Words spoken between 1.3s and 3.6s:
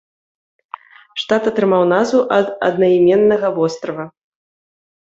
атрымаў назву ад аднайменнага